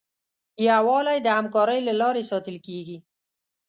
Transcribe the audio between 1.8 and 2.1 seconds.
له